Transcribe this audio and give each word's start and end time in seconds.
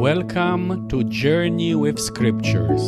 Welcome 0.00 0.88
to 0.88 1.04
Journey 1.04 1.74
with 1.74 1.98
Scriptures. 1.98 2.80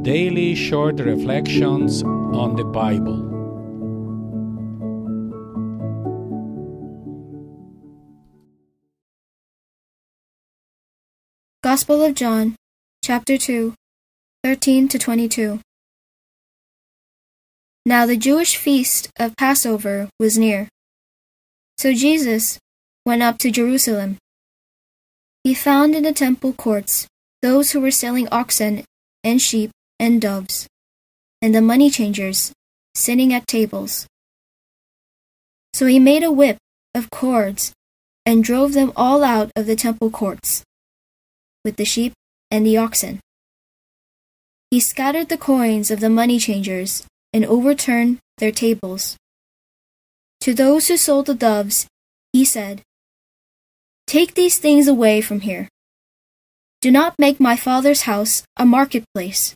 Daily 0.00 0.54
short 0.54 0.98
reflections 0.98 2.02
on 2.02 2.56
the 2.56 2.64
Bible. 2.64 3.20
Gospel 11.62 12.02
of 12.02 12.14
John, 12.14 12.56
chapter 13.04 13.36
2, 13.36 13.74
13 14.42 14.88
to 14.88 14.98
22. 14.98 15.60
Now 17.84 18.06
the 18.06 18.16
Jewish 18.16 18.56
feast 18.56 19.10
of 19.18 19.36
Passover 19.36 20.08
was 20.18 20.38
near. 20.38 20.68
So 21.76 21.92
Jesus 21.92 22.58
went 23.04 23.20
up 23.20 23.36
to 23.40 23.50
Jerusalem. 23.50 24.16
He 25.46 25.54
found 25.54 25.94
in 25.94 26.02
the 26.02 26.12
temple 26.12 26.54
courts 26.54 27.06
those 27.40 27.70
who 27.70 27.80
were 27.80 27.92
selling 27.92 28.26
oxen 28.32 28.82
and 29.22 29.40
sheep 29.40 29.70
and 30.00 30.20
doves, 30.20 30.66
and 31.40 31.54
the 31.54 31.62
money 31.62 31.88
changers 31.88 32.50
sitting 32.96 33.32
at 33.32 33.46
tables. 33.46 34.08
So 35.72 35.86
he 35.86 36.00
made 36.00 36.24
a 36.24 36.32
whip 36.32 36.56
of 36.96 37.10
cords 37.10 37.72
and 38.26 38.42
drove 38.42 38.72
them 38.72 38.90
all 38.96 39.22
out 39.22 39.52
of 39.54 39.66
the 39.66 39.76
temple 39.76 40.10
courts, 40.10 40.64
with 41.64 41.76
the 41.76 41.84
sheep 41.84 42.12
and 42.50 42.66
the 42.66 42.76
oxen. 42.76 43.20
He 44.72 44.80
scattered 44.80 45.28
the 45.28 45.38
coins 45.38 45.92
of 45.92 46.00
the 46.00 46.10
money 46.10 46.40
changers 46.40 47.06
and 47.32 47.44
overturned 47.44 48.18
their 48.38 48.50
tables. 48.50 49.16
To 50.40 50.52
those 50.52 50.88
who 50.88 50.96
sold 50.96 51.26
the 51.26 51.36
doves, 51.36 51.86
he 52.32 52.44
said, 52.44 52.82
Take 54.06 54.34
these 54.34 54.58
things 54.58 54.86
away 54.86 55.20
from 55.20 55.40
here. 55.40 55.68
Do 56.80 56.90
not 56.90 57.18
make 57.18 57.40
my 57.40 57.56
father's 57.56 58.02
house 58.02 58.44
a 58.56 58.64
marketplace. 58.64 59.54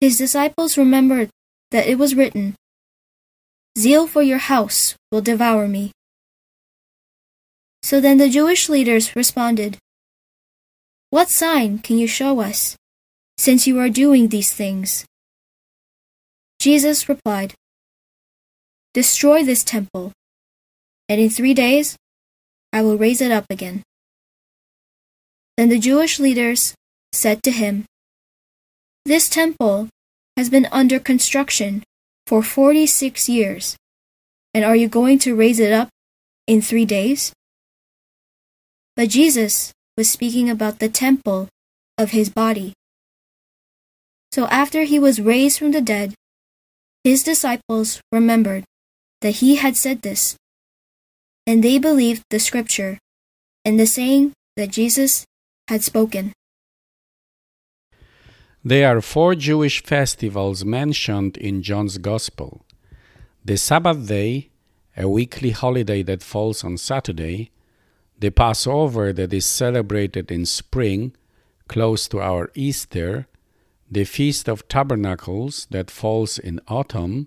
His 0.00 0.18
disciples 0.18 0.76
remembered 0.76 1.30
that 1.70 1.86
it 1.86 1.98
was 1.98 2.16
written, 2.16 2.56
Zeal 3.78 4.08
for 4.08 4.22
your 4.22 4.38
house 4.38 4.96
will 5.12 5.20
devour 5.20 5.68
me. 5.68 5.92
So 7.82 8.00
then 8.00 8.18
the 8.18 8.28
Jewish 8.28 8.68
leaders 8.68 9.14
responded, 9.14 9.78
What 11.10 11.30
sign 11.30 11.78
can 11.78 11.96
you 11.98 12.08
show 12.08 12.40
us, 12.40 12.76
since 13.38 13.66
you 13.66 13.78
are 13.78 13.88
doing 13.88 14.28
these 14.28 14.52
things? 14.52 15.04
Jesus 16.58 17.08
replied, 17.08 17.54
Destroy 18.92 19.44
this 19.44 19.62
temple, 19.62 20.12
and 21.08 21.20
in 21.20 21.30
three 21.30 21.54
days 21.54 21.96
I 22.72 22.82
will 22.82 22.98
raise 22.98 23.20
it 23.20 23.32
up 23.32 23.46
again. 23.50 23.82
Then 25.56 25.68
the 25.68 25.78
Jewish 25.78 26.18
leaders 26.18 26.74
said 27.12 27.42
to 27.42 27.50
him, 27.50 27.84
This 29.04 29.28
temple 29.28 29.88
has 30.36 30.48
been 30.48 30.68
under 30.70 30.98
construction 30.98 31.82
for 32.26 32.42
forty 32.42 32.86
six 32.86 33.28
years, 33.28 33.76
and 34.54 34.64
are 34.64 34.76
you 34.76 34.88
going 34.88 35.18
to 35.20 35.34
raise 35.34 35.58
it 35.58 35.72
up 35.72 35.88
in 36.46 36.62
three 36.62 36.84
days? 36.84 37.32
But 38.96 39.08
Jesus 39.08 39.72
was 39.96 40.10
speaking 40.10 40.48
about 40.48 40.78
the 40.78 40.88
temple 40.88 41.48
of 41.98 42.12
his 42.12 42.30
body. 42.30 42.72
So 44.32 44.46
after 44.46 44.84
he 44.84 44.98
was 44.98 45.20
raised 45.20 45.58
from 45.58 45.72
the 45.72 45.80
dead, 45.80 46.14
his 47.02 47.22
disciples 47.22 48.00
remembered 48.12 48.64
that 49.20 49.42
he 49.42 49.56
had 49.56 49.76
said 49.76 50.02
this 50.02 50.36
and 51.50 51.64
they 51.64 51.80
believed 51.80 52.22
the 52.30 52.38
scripture 52.38 52.96
and 53.64 53.74
the 53.76 53.84
saying 53.84 54.32
that 54.56 54.70
Jesus 54.70 55.24
had 55.66 55.82
spoken. 55.82 56.32
There 58.62 58.86
are 58.86 59.00
four 59.00 59.34
Jewish 59.34 59.82
festivals 59.82 60.64
mentioned 60.64 61.36
in 61.36 61.60
John's 61.60 61.98
Gospel 61.98 62.64
the 63.44 63.56
Sabbath 63.56 64.06
day, 64.06 64.50
a 64.96 65.08
weekly 65.08 65.50
holiday 65.50 66.04
that 66.04 66.22
falls 66.22 66.62
on 66.62 66.76
Saturday, 66.76 67.50
the 68.16 68.30
Passover 68.30 69.12
that 69.12 69.32
is 69.32 69.44
celebrated 69.44 70.30
in 70.30 70.46
spring, 70.46 71.16
close 71.66 72.06
to 72.06 72.20
our 72.20 72.52
Easter, 72.54 73.26
the 73.90 74.04
Feast 74.04 74.48
of 74.48 74.68
Tabernacles 74.68 75.66
that 75.70 75.90
falls 75.90 76.38
in 76.38 76.60
autumn, 76.68 77.26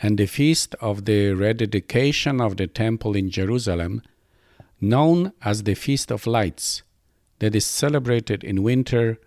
and 0.00 0.18
the 0.18 0.26
feast 0.26 0.74
of 0.80 1.04
the 1.04 1.32
rededication 1.32 2.40
of 2.40 2.56
the 2.56 2.66
temple 2.66 3.16
in 3.16 3.30
Jerusalem, 3.30 4.02
known 4.80 5.32
as 5.42 5.62
the 5.62 5.74
Feast 5.74 6.10
of 6.10 6.26
Lights, 6.26 6.82
that 7.38 7.54
is 7.54 7.64
celebrated 7.64 8.44
in 8.44 8.62
winter 8.62 9.18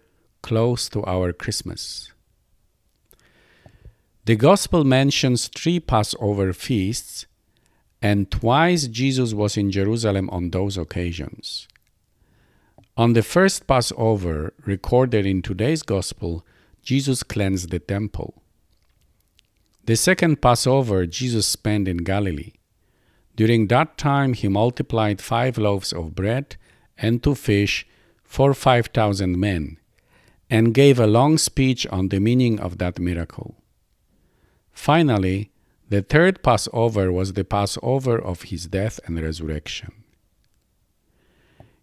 close 0.42 0.90
to 0.90 1.04
our 1.06 1.34
Christmas. 1.34 2.12
The 4.26 4.36
Gospel 4.36 4.84
mentions 4.84 5.48
three 5.48 5.80
Passover 5.80 6.54
feasts, 6.54 7.26
and 8.02 8.30
twice 8.30 8.88
Jesus 8.88 9.34
was 9.34 9.58
in 9.58 9.72
Jerusalem 9.72 10.30
on 10.30 10.52
those 10.52 10.78
occasions. 10.78 11.68
On 12.96 13.14
the 13.14 13.24
first 13.24 13.66
Passover, 13.66 14.54
recorded 14.66 15.26
in 15.26 15.42
today's 15.42 15.84
Gospel, 15.84 16.46
Jesus 16.84 17.24
cleansed 17.24 17.72
the 17.72 17.80
temple. 17.80 18.44
The 19.90 19.96
second 19.96 20.40
Passover 20.40 21.08
Jesus 21.08 21.48
spent 21.48 21.88
in 21.88 22.04
Galilee. 22.04 22.54
During 23.36 23.70
that 23.70 23.98
time, 23.98 24.34
he 24.34 24.48
multiplied 24.48 25.20
five 25.20 25.58
loaves 25.58 25.92
of 25.92 26.14
bread 26.14 26.58
and 26.96 27.24
two 27.24 27.34
fish 27.34 27.88
for 28.24 28.54
5,000 28.54 29.40
men, 29.40 29.80
and 30.48 30.76
gave 30.76 31.00
a 31.00 31.08
long 31.08 31.40
speech 31.40 31.88
on 31.88 32.10
the 32.10 32.20
meaning 32.20 32.60
of 32.60 32.78
that 32.78 33.00
miracle. 33.00 33.56
Finally, 34.72 35.50
the 35.90 36.04
third 36.04 36.44
Passover 36.44 37.12
was 37.12 37.34
the 37.34 37.44
Passover 37.44 38.20
of 38.20 38.44
his 38.44 38.68
death 38.68 39.00
and 39.08 39.20
resurrection. 39.20 40.04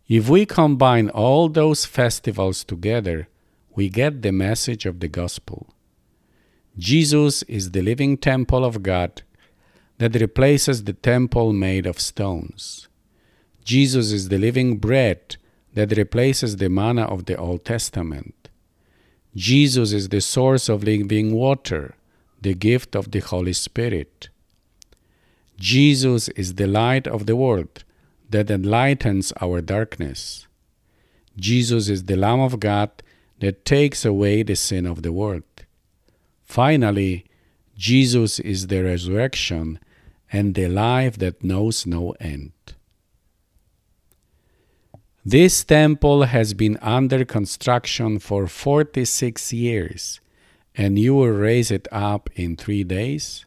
If 0.07 0.29
we 0.29 0.47
combine 0.47 1.11
all 1.11 1.49
those 1.49 1.85
festivals 1.85 2.63
together, 2.63 3.27
we 3.75 3.89
get 3.89 4.23
the 4.23 4.31
message 4.31 4.87
of 4.87 5.01
the 5.01 5.09
gospel. 5.09 5.73
Jesus 6.79 7.43
is 7.45 7.71
the 7.71 7.81
living 7.81 8.19
temple 8.19 8.65
of 8.65 8.83
God 8.83 9.23
that 9.99 10.15
replaces 10.15 10.85
the 10.85 10.93
temple 10.93 11.53
made 11.53 11.87
of 11.87 11.99
stones. 11.99 12.89
Jesus 13.65 14.13
is 14.13 14.29
the 14.29 14.39
living 14.39 14.77
bread 14.77 15.37
that 15.73 15.97
replaces 15.97 16.57
the 16.57 16.69
manna 16.69 17.05
of 17.05 17.25
the 17.25 17.37
Old 17.37 17.65
Testament. 17.65 18.51
Jesus 19.35 19.93
is 19.93 20.11
the 20.11 20.21
source 20.21 20.69
of 20.69 20.85
living 20.85 21.33
water, 21.33 21.95
the 22.41 22.55
gift 22.55 22.95
of 22.95 23.11
the 23.11 23.21
Holy 23.21 23.55
Spirit. 23.55 24.29
Jesus 25.59 26.29
is 26.31 26.55
the 26.55 26.67
light 26.67 27.07
of 27.07 27.25
the 27.25 27.37
world 27.37 27.85
that 28.29 28.51
enlightens 28.51 29.33
our 29.41 29.63
darkness. 29.63 30.47
Jesus 31.39 31.89
is 31.89 32.05
the 32.05 32.17
Lamb 32.17 32.41
of 32.41 32.61
God 32.61 32.91
that 33.41 33.65
takes 33.65 34.05
away 34.05 34.43
the 34.43 34.57
sin 34.57 34.87
of 34.87 35.03
the 35.03 35.13
world. 35.13 35.56
Finally, 36.47 37.25
Jesus 37.77 38.39
is 38.39 38.69
the 38.69 38.83
resurrection 38.83 39.79
and 40.33 40.55
the 40.55 40.69
life 40.69 41.19
that 41.19 41.45
knows 41.45 41.85
no 41.85 42.15
end. 42.21 42.53
This 45.25 45.65
temple 45.65 46.23
has 46.23 46.55
been 46.55 46.79
under 46.81 47.25
construction 47.25 48.21
for 48.21 48.47
46 48.47 49.53
years, 49.53 50.21
and 50.77 50.99
you 50.99 51.17
will 51.17 51.27
raise 51.27 51.73
it 51.73 51.89
up 51.91 52.31
in 52.37 52.57
three 52.57 52.85
days? 52.85 53.45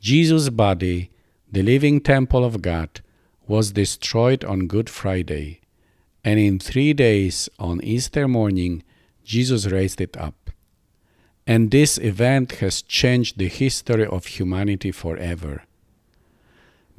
Jesus' 0.00 0.48
body, 0.50 1.12
the 1.50 1.62
living 1.62 2.00
temple 2.00 2.44
of 2.44 2.62
God, 2.62 3.00
was 3.46 3.72
destroyed 3.72 4.44
on 4.44 4.66
Good 4.66 4.90
Friday, 4.90 5.60
and 6.24 6.40
in 6.40 6.58
three 6.58 6.92
days 6.94 7.48
on 7.58 7.82
Easter 7.84 8.26
morning, 8.26 8.82
Jesus 9.22 9.66
raised 9.66 10.00
it 10.00 10.16
up 10.16 10.39
and 11.50 11.72
this 11.72 11.98
event 11.98 12.52
has 12.62 12.80
changed 12.80 13.36
the 13.36 13.48
history 13.48 14.06
of 14.06 14.24
humanity 14.38 14.92
forever. 14.92 15.64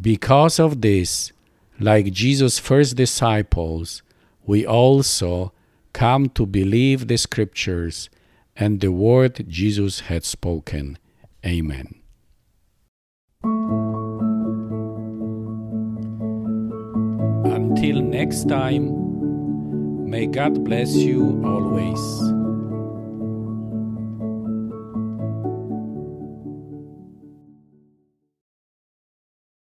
Because 0.02 0.60
of 0.60 0.82
this, 0.82 1.32
like 1.80 2.12
Jesus' 2.12 2.60
first 2.60 2.98
disciples, 2.98 4.04
we 4.46 4.66
also 4.66 5.54
come 5.94 6.28
to 6.32 6.46
believe 6.46 7.08
the 7.08 7.18
scriptures 7.18 8.10
and 8.54 8.82
the 8.82 8.92
word 8.92 9.46
Jesus 9.48 10.02
had 10.02 10.26
spoken. 10.26 10.98
Amen. 11.46 12.02
Until 17.46 18.02
next 18.02 18.50
time, 18.50 20.10
may 20.10 20.26
God 20.28 20.66
bless 20.66 20.94
you 20.94 21.42
always. 21.46 22.41